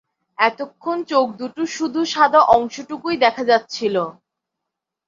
[0.39, 3.95] এতক্ষণ চোখদুটোর শুধু সাদা অংশটুকুই দেখা যাচ্ছিল।